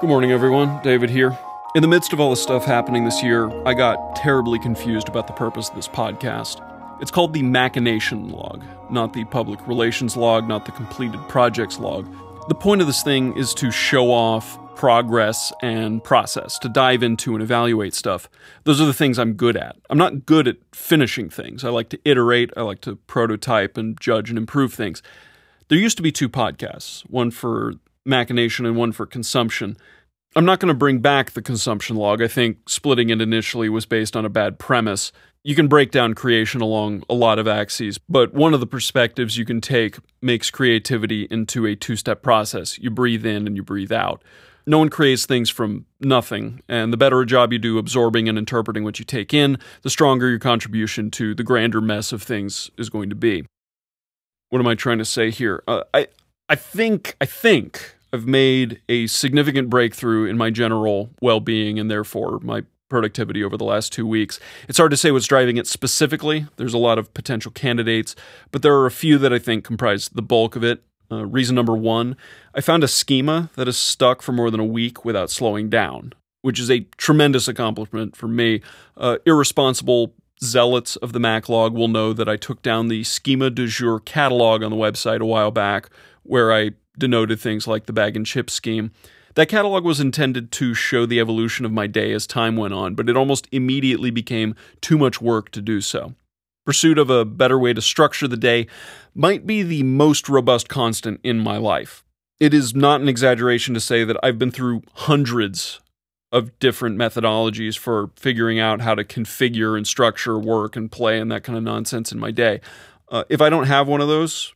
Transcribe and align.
Good 0.00 0.08
morning, 0.08 0.32
everyone. 0.32 0.80
David 0.82 1.10
here. 1.10 1.38
In 1.74 1.82
the 1.82 1.88
midst 1.88 2.14
of 2.14 2.20
all 2.20 2.30
the 2.30 2.36
stuff 2.36 2.64
happening 2.64 3.04
this 3.04 3.22
year, 3.22 3.50
I 3.66 3.74
got 3.74 4.16
terribly 4.16 4.58
confused 4.58 5.10
about 5.10 5.26
the 5.26 5.34
purpose 5.34 5.68
of 5.68 5.76
this 5.76 5.88
podcast. 5.88 6.66
It's 7.02 7.10
called 7.10 7.34
the 7.34 7.42
Machination 7.42 8.30
Log, 8.30 8.64
not 8.90 9.12
the 9.12 9.26
Public 9.26 9.68
Relations 9.68 10.16
Log, 10.16 10.48
not 10.48 10.64
the 10.64 10.72
Completed 10.72 11.20
Projects 11.28 11.78
Log. 11.78 12.10
The 12.48 12.54
point 12.54 12.80
of 12.80 12.86
this 12.86 13.02
thing 13.02 13.36
is 13.36 13.52
to 13.52 13.70
show 13.70 14.10
off 14.10 14.58
progress 14.74 15.52
and 15.60 16.02
process, 16.02 16.58
to 16.60 16.70
dive 16.70 17.02
into 17.02 17.34
and 17.34 17.42
evaluate 17.42 17.92
stuff. 17.92 18.30
Those 18.64 18.80
are 18.80 18.86
the 18.86 18.94
things 18.94 19.18
I'm 19.18 19.34
good 19.34 19.58
at. 19.58 19.76
I'm 19.90 19.98
not 19.98 20.24
good 20.24 20.48
at 20.48 20.56
finishing 20.72 21.28
things. 21.28 21.62
I 21.62 21.68
like 21.68 21.90
to 21.90 22.00
iterate, 22.06 22.52
I 22.56 22.62
like 22.62 22.80
to 22.82 22.96
prototype 22.96 23.76
and 23.76 24.00
judge 24.00 24.30
and 24.30 24.38
improve 24.38 24.72
things. 24.72 25.02
There 25.68 25.76
used 25.76 25.98
to 25.98 26.02
be 26.02 26.10
two 26.10 26.30
podcasts, 26.30 27.02
one 27.02 27.30
for 27.30 27.74
machination 28.04 28.66
and 28.66 28.76
one 28.76 28.92
for 28.92 29.06
consumption. 29.06 29.76
I'm 30.36 30.44
not 30.44 30.60
going 30.60 30.68
to 30.68 30.74
bring 30.74 31.00
back 31.00 31.32
the 31.32 31.42
consumption 31.42 31.96
log. 31.96 32.22
I 32.22 32.28
think 32.28 32.68
splitting 32.68 33.10
it 33.10 33.20
initially 33.20 33.68
was 33.68 33.84
based 33.84 34.16
on 34.16 34.24
a 34.24 34.28
bad 34.28 34.58
premise. 34.58 35.10
You 35.42 35.54
can 35.54 35.68
break 35.68 35.90
down 35.90 36.14
creation 36.14 36.60
along 36.60 37.02
a 37.08 37.14
lot 37.14 37.38
of 37.38 37.48
axes, 37.48 37.98
but 37.98 38.32
one 38.34 38.54
of 38.54 38.60
the 38.60 38.66
perspectives 38.66 39.36
you 39.36 39.44
can 39.44 39.60
take 39.60 39.96
makes 40.22 40.50
creativity 40.50 41.26
into 41.30 41.66
a 41.66 41.74
two 41.74 41.96
step 41.96 42.22
process. 42.22 42.78
You 42.78 42.90
breathe 42.90 43.26
in 43.26 43.46
and 43.46 43.56
you 43.56 43.62
breathe 43.62 43.92
out. 43.92 44.22
No 44.66 44.78
one 44.78 44.90
creates 44.90 45.26
things 45.26 45.50
from 45.50 45.86
nothing, 45.98 46.62
and 46.68 46.92
the 46.92 46.96
better 46.96 47.20
a 47.20 47.26
job 47.26 47.52
you 47.52 47.58
do 47.58 47.78
absorbing 47.78 48.28
and 48.28 48.38
interpreting 48.38 48.84
what 48.84 48.98
you 48.98 49.04
take 49.04 49.32
in, 49.32 49.58
the 49.82 49.90
stronger 49.90 50.28
your 50.28 50.38
contribution 50.38 51.10
to 51.12 51.34
the 51.34 51.42
grander 51.42 51.80
mess 51.80 52.12
of 52.12 52.22
things 52.22 52.70
is 52.76 52.90
going 52.90 53.08
to 53.08 53.16
be. 53.16 53.44
What 54.50 54.58
am 54.58 54.66
I 54.66 54.74
trying 54.74 54.98
to 54.98 55.04
say 55.04 55.30
here? 55.30 55.62
Uh, 55.66 55.84
I, 55.94 56.08
I 56.50 56.56
think 56.56 57.16
I 57.20 57.26
think 57.26 57.94
I've 58.12 58.26
made 58.26 58.82
a 58.88 59.06
significant 59.06 59.70
breakthrough 59.70 60.26
in 60.26 60.36
my 60.36 60.50
general 60.50 61.10
well-being 61.22 61.78
and 61.78 61.88
therefore 61.88 62.40
my 62.42 62.64
productivity 62.88 63.44
over 63.44 63.56
the 63.56 63.64
last 63.64 63.92
2 63.92 64.04
weeks. 64.04 64.40
It's 64.68 64.78
hard 64.78 64.90
to 64.90 64.96
say 64.96 65.12
what's 65.12 65.28
driving 65.28 65.58
it 65.58 65.68
specifically. 65.68 66.48
There's 66.56 66.74
a 66.74 66.78
lot 66.78 66.98
of 66.98 67.14
potential 67.14 67.52
candidates, 67.52 68.16
but 68.50 68.62
there 68.62 68.74
are 68.74 68.86
a 68.86 68.90
few 68.90 69.16
that 69.18 69.32
I 69.32 69.38
think 69.38 69.62
comprise 69.64 70.08
the 70.08 70.22
bulk 70.22 70.56
of 70.56 70.64
it. 70.64 70.82
Uh, 71.08 71.24
reason 71.24 71.54
number 71.54 71.76
1, 71.76 72.16
I 72.52 72.60
found 72.60 72.82
a 72.82 72.88
schema 72.88 73.50
that 73.54 73.68
has 73.68 73.76
stuck 73.76 74.20
for 74.20 74.32
more 74.32 74.50
than 74.50 74.58
a 74.58 74.64
week 74.64 75.04
without 75.04 75.30
slowing 75.30 75.68
down, 75.68 76.14
which 76.42 76.58
is 76.58 76.68
a 76.68 76.80
tremendous 76.96 77.46
accomplishment 77.46 78.16
for 78.16 78.26
me. 78.26 78.60
Uh, 78.96 79.18
irresponsible 79.24 80.14
zealots 80.42 80.96
of 80.96 81.12
the 81.12 81.20
Maclog 81.20 81.74
will 81.74 81.88
know 81.88 82.12
that 82.12 82.28
I 82.28 82.36
took 82.36 82.62
down 82.62 82.88
the 82.88 83.04
schema 83.04 83.50
du 83.50 83.66
jour 83.66 84.00
catalog 84.00 84.62
on 84.62 84.70
the 84.70 84.76
website 84.76 85.20
a 85.20 85.26
while 85.26 85.50
back, 85.50 85.90
where 86.22 86.52
I 86.52 86.72
denoted 86.98 87.40
things 87.40 87.66
like 87.66 87.86
the 87.86 87.92
bag 87.92 88.16
and 88.16 88.26
chip 88.26 88.50
scheme. 88.50 88.92
That 89.34 89.48
catalog 89.48 89.84
was 89.84 90.00
intended 90.00 90.50
to 90.52 90.74
show 90.74 91.06
the 91.06 91.20
evolution 91.20 91.64
of 91.64 91.72
my 91.72 91.86
day 91.86 92.12
as 92.12 92.26
time 92.26 92.56
went 92.56 92.74
on, 92.74 92.94
but 92.94 93.08
it 93.08 93.16
almost 93.16 93.48
immediately 93.52 94.10
became 94.10 94.56
too 94.80 94.98
much 94.98 95.20
work 95.20 95.50
to 95.52 95.62
do 95.62 95.80
so. 95.80 96.14
Pursuit 96.66 96.98
of 96.98 97.10
a 97.10 97.24
better 97.24 97.58
way 97.58 97.72
to 97.72 97.80
structure 97.80 98.28
the 98.28 98.36
day 98.36 98.66
might 99.14 99.46
be 99.46 99.62
the 99.62 99.82
most 99.82 100.28
robust 100.28 100.68
constant 100.68 101.20
in 101.22 101.38
my 101.38 101.56
life. 101.56 102.04
It 102.38 102.52
is 102.52 102.74
not 102.74 103.00
an 103.00 103.08
exaggeration 103.08 103.74
to 103.74 103.80
say 103.80 104.04
that 104.04 104.16
I've 104.22 104.38
been 104.38 104.50
through 104.50 104.82
hundreds 104.94 105.80
of 106.32 106.56
different 106.58 106.96
methodologies 106.96 107.76
for 107.76 108.10
figuring 108.16 108.58
out 108.58 108.80
how 108.80 108.94
to 108.94 109.04
configure 109.04 109.76
and 109.76 109.86
structure 109.86 110.38
work 110.38 110.76
and 110.76 110.92
play 110.92 111.18
and 111.18 111.30
that 111.30 111.42
kind 111.42 111.58
of 111.58 111.64
nonsense 111.64 112.12
in 112.12 112.18
my 112.18 112.30
day. 112.30 112.60
Uh, 113.08 113.24
if 113.28 113.40
I 113.40 113.50
don't 113.50 113.66
have 113.66 113.88
one 113.88 114.00
of 114.00 114.08
those 114.08 114.54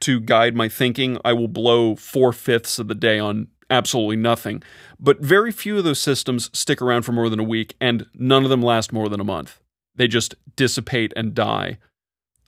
to 0.00 0.20
guide 0.20 0.56
my 0.56 0.68
thinking, 0.68 1.18
I 1.24 1.34
will 1.34 1.48
blow 1.48 1.94
four 1.94 2.32
fifths 2.32 2.78
of 2.78 2.88
the 2.88 2.94
day 2.94 3.18
on 3.18 3.48
absolutely 3.68 4.16
nothing. 4.16 4.62
But 4.98 5.20
very 5.20 5.52
few 5.52 5.78
of 5.78 5.84
those 5.84 6.00
systems 6.00 6.50
stick 6.58 6.80
around 6.80 7.02
for 7.02 7.12
more 7.12 7.28
than 7.28 7.38
a 7.38 7.44
week, 7.44 7.76
and 7.80 8.06
none 8.14 8.44
of 8.44 8.50
them 8.50 8.62
last 8.62 8.92
more 8.92 9.08
than 9.08 9.20
a 9.20 9.24
month. 9.24 9.60
They 9.94 10.08
just 10.08 10.34
dissipate 10.56 11.12
and 11.14 11.34
die. 11.34 11.78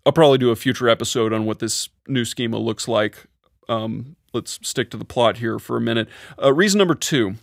I'll 0.04 0.12
probably 0.12 0.38
do 0.38 0.50
a 0.50 0.56
future 0.56 0.88
episode 0.88 1.32
on 1.32 1.44
what 1.44 1.58
this 1.58 1.90
new 2.08 2.24
schema 2.24 2.58
looks 2.58 2.88
like. 2.88 3.26
Um, 3.68 4.16
let's 4.32 4.58
stick 4.62 4.90
to 4.90 4.96
the 4.96 5.04
plot 5.04 5.36
here 5.36 5.58
for 5.58 5.76
a 5.76 5.80
minute. 5.80 6.08
Uh, 6.42 6.52
reason 6.52 6.78
number 6.78 6.94
two 6.94 7.36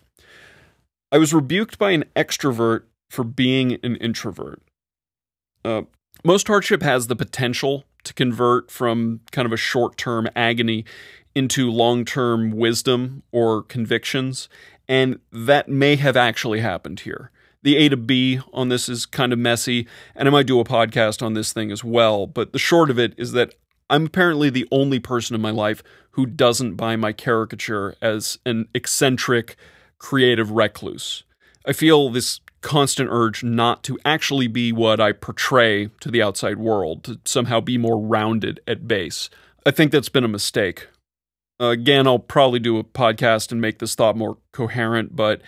I 1.12 1.18
was 1.18 1.34
rebuked 1.34 1.78
by 1.78 1.92
an 1.92 2.06
extrovert 2.16 2.84
for 3.10 3.24
being 3.24 3.80
an 3.84 3.96
introvert. 3.96 4.62
Uh, 5.66 5.84
most 6.24 6.48
hardship 6.48 6.84
has 6.84 7.08
the 7.08 7.16
potential 7.16 7.86
to 8.04 8.14
convert 8.14 8.72
from 8.72 9.22
kind 9.32 9.46
of 9.46 9.52
a 9.52 9.58
short 9.58 9.98
term 9.98 10.28
agony 10.36 10.86
into 11.36 11.72
long 11.72 12.06
term 12.06 12.52
wisdom 12.52 13.24
or 13.32 13.64
convictions, 13.64 14.50
and 14.88 15.20
that 15.32 15.68
may 15.68 15.96
have 15.96 16.18
actually 16.18 16.60
happened 16.60 17.02
here. 17.02 17.32
The 17.62 17.76
A 17.78 17.90
to 17.90 17.98
B 17.98 18.40
on 18.54 18.70
this 18.70 18.88
is 18.88 19.06
kind 19.06 19.34
of 19.34 19.40
messy, 19.40 19.88
and 20.16 20.28
I 20.28 20.32
might 20.32 20.48
do 20.48 20.60
a 20.60 20.64
podcast 20.64 21.22
on 21.22 21.34
this 21.34 21.52
thing 21.52 21.72
as 21.72 21.84
well, 21.84 22.26
but 22.26 22.54
the 22.54 22.60
short 22.60 22.90
of 22.90 22.98
it 22.98 23.14
is 23.18 23.34
that 23.34 23.54
I'm 23.90 24.06
apparently 24.06 24.50
the 24.50 24.68
only 24.72 25.00
person 25.00 25.36
in 25.36 25.42
my 25.42 25.52
life 25.52 25.84
who 26.12 26.26
doesn't 26.26 26.76
buy 26.76 26.96
my 26.96 27.12
caricature 27.12 27.96
as 28.02 28.38
an 28.46 28.68
eccentric, 28.74 29.56
creative 30.00 30.52
recluse. 30.52 31.24
I 31.66 31.74
feel 31.74 32.10
this 32.10 32.40
constant 32.62 33.10
urge 33.12 33.44
not 33.44 33.84
to 33.84 33.98
actually 34.04 34.48
be 34.48 34.72
what 34.72 35.00
I 35.00 35.12
portray 35.12 35.90
to 36.00 36.12
the 36.12 36.22
outside 36.22 36.58
world, 36.58 37.04
to 37.06 37.20
somehow 37.26 37.60
be 37.62 37.78
more 37.78 38.00
rounded 38.00 38.60
at 38.68 38.88
base. 38.88 39.30
I 39.66 39.72
think 39.72 39.92
that's 39.92 40.10
been 40.10 40.24
a 40.24 40.30
mistake. 40.30 40.88
Again, 41.60 42.08
I'll 42.08 42.20
probably 42.20 42.60
do 42.60 42.78
a 42.78 42.84
podcast 42.84 43.52
and 43.52 43.60
make 43.60 43.80
this 43.80 43.96
thought 43.96 44.16
more 44.16 44.38
coherent, 44.54 45.16
but 45.16 45.42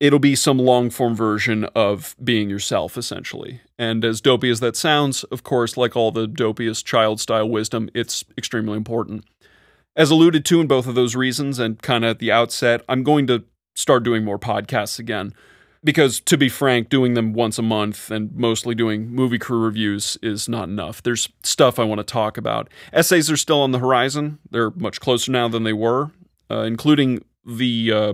it'll 0.00 0.18
be 0.18 0.34
some 0.34 0.58
long 0.58 0.90
form 0.90 1.14
version 1.14 1.64
of 1.74 2.16
being 2.22 2.48
yourself, 2.48 2.96
essentially. 2.96 3.60
And 3.78 4.04
as 4.04 4.20
dopey 4.20 4.50
as 4.50 4.60
that 4.60 4.76
sounds, 4.76 5.24
of 5.24 5.42
course, 5.42 5.76
like 5.76 5.96
all 5.96 6.10
the 6.10 6.26
dopiest 6.26 6.84
child 6.84 7.20
style 7.20 7.48
wisdom, 7.48 7.90
it's 7.94 8.24
extremely 8.36 8.76
important. 8.76 9.24
As 9.96 10.10
alluded 10.10 10.44
to 10.46 10.60
in 10.60 10.66
both 10.66 10.86
of 10.86 10.94
those 10.94 11.14
reasons, 11.14 11.58
and 11.58 11.80
kind 11.80 12.04
of 12.04 12.12
at 12.12 12.18
the 12.18 12.32
outset, 12.32 12.82
I'm 12.88 13.02
going 13.02 13.26
to 13.28 13.44
start 13.74 14.02
doing 14.02 14.24
more 14.24 14.38
podcasts 14.38 14.98
again. 14.98 15.34
Because 15.82 16.18
to 16.20 16.38
be 16.38 16.48
frank, 16.48 16.88
doing 16.88 17.12
them 17.12 17.34
once 17.34 17.58
a 17.58 17.62
month 17.62 18.10
and 18.10 18.34
mostly 18.34 18.74
doing 18.74 19.10
movie 19.10 19.38
crew 19.38 19.58
reviews 19.58 20.16
is 20.22 20.48
not 20.48 20.68
enough. 20.68 21.02
There's 21.02 21.28
stuff 21.42 21.78
I 21.78 21.84
want 21.84 21.98
to 21.98 22.04
talk 22.04 22.38
about. 22.38 22.70
Essays 22.90 23.30
are 23.30 23.36
still 23.36 23.60
on 23.60 23.72
the 23.72 23.78
horizon. 23.78 24.38
They're 24.50 24.70
much 24.70 24.98
closer 24.98 25.30
now 25.30 25.46
than 25.48 25.64
they 25.64 25.74
were, 25.74 26.10
uh, 26.50 26.60
including 26.60 27.22
the 27.44 27.92
uh, 27.92 28.12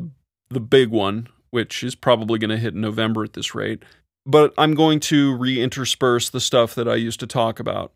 the 0.48 0.58
big 0.60 0.88
one, 0.88 1.28
which 1.50 1.84
is 1.84 1.94
probably 1.94 2.40
going 2.40 2.50
to 2.50 2.56
hit 2.56 2.74
in 2.74 2.80
November 2.80 3.22
at 3.22 3.34
this 3.34 3.54
rate. 3.54 3.84
But 4.26 4.52
I'm 4.58 4.74
going 4.74 4.98
to 5.00 5.36
reintersperse 5.38 6.30
the 6.32 6.40
stuff 6.40 6.74
that 6.74 6.88
I 6.88 6.96
used 6.96 7.20
to 7.20 7.26
talk 7.28 7.60
about 7.60 7.92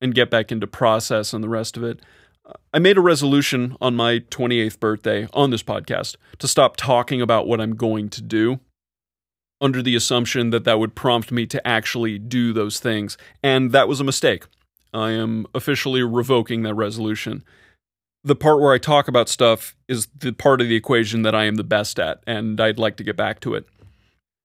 and 0.00 0.14
get 0.14 0.30
back 0.30 0.52
into 0.52 0.66
process 0.66 1.32
and 1.32 1.42
the 1.42 1.48
rest 1.48 1.78
of 1.78 1.82
it. 1.82 2.00
I 2.72 2.78
made 2.78 2.98
a 2.98 3.02
resolution 3.02 3.76
on 3.80 3.94
my 3.94 4.18
28th 4.18 4.78
birthday 4.78 5.28
on 5.32 5.50
this 5.50 5.62
podcast 5.62 6.16
to 6.38 6.48
stop 6.48 6.76
talking 6.76 7.22
about 7.22 7.46
what 7.46 7.60
I'm 7.60 7.76
going 7.76 8.08
to 8.10 8.22
do 8.22 8.60
under 9.60 9.80
the 9.80 9.94
assumption 9.94 10.50
that 10.50 10.64
that 10.64 10.78
would 10.78 10.94
prompt 10.94 11.32
me 11.32 11.46
to 11.46 11.66
actually 11.66 12.18
do 12.18 12.52
those 12.52 12.80
things. 12.80 13.16
And 13.42 13.72
that 13.72 13.88
was 13.88 14.00
a 14.00 14.04
mistake. 14.04 14.44
I 14.92 15.12
am 15.12 15.46
officially 15.54 16.02
revoking 16.02 16.62
that 16.62 16.74
resolution. 16.74 17.44
The 18.24 18.36
part 18.36 18.60
where 18.60 18.72
I 18.72 18.78
talk 18.78 19.08
about 19.08 19.28
stuff 19.28 19.74
is 19.88 20.08
the 20.18 20.32
part 20.32 20.60
of 20.60 20.68
the 20.68 20.76
equation 20.76 21.22
that 21.22 21.34
I 21.34 21.44
am 21.44 21.54
the 21.54 21.64
best 21.64 21.98
at, 21.98 22.22
and 22.26 22.60
I'd 22.60 22.78
like 22.78 22.96
to 22.96 23.04
get 23.04 23.16
back 23.16 23.40
to 23.40 23.54
it. 23.54 23.66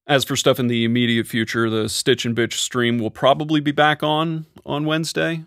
As 0.07 0.23
for 0.23 0.35
stuff 0.35 0.59
in 0.59 0.67
the 0.67 0.85
immediate 0.85 1.27
future, 1.27 1.69
the 1.69 1.87
Stitch 1.87 2.25
and 2.25 2.35
Bitch 2.35 2.53
stream 2.53 2.97
will 2.97 3.11
probably 3.11 3.59
be 3.59 3.71
back 3.71 4.01
on 4.03 4.47
on 4.65 4.85
Wednesday 4.85 5.43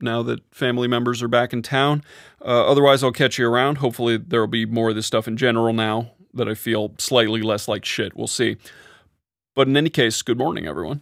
now 0.00 0.22
that 0.22 0.40
family 0.54 0.88
members 0.88 1.22
are 1.22 1.28
back 1.28 1.52
in 1.52 1.62
town. 1.62 2.02
Uh, 2.40 2.66
otherwise, 2.66 3.02
I'll 3.02 3.12
catch 3.12 3.38
you 3.38 3.48
around. 3.48 3.78
Hopefully, 3.78 4.16
there 4.16 4.40
will 4.40 4.46
be 4.46 4.66
more 4.66 4.90
of 4.90 4.94
this 4.94 5.06
stuff 5.06 5.26
in 5.26 5.36
general 5.36 5.72
now 5.72 6.12
that 6.34 6.48
I 6.48 6.54
feel 6.54 6.94
slightly 6.98 7.42
less 7.42 7.66
like 7.66 7.84
shit. 7.84 8.16
We'll 8.16 8.26
see. 8.26 8.56
But 9.54 9.68
in 9.68 9.76
any 9.76 9.88
case, 9.88 10.20
good 10.20 10.38
morning, 10.38 10.66
everyone. 10.66 10.94